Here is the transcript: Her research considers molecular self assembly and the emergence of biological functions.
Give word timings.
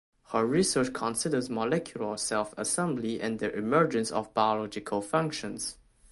Her 0.31 0.43
research 0.47 0.93
considers 0.93 1.47
molecular 1.51 2.17
self 2.17 2.55
assembly 2.57 3.21
and 3.21 3.37
the 3.37 3.55
emergence 3.55 4.09
of 4.09 4.33
biological 4.33 5.03
functions. 5.03 5.77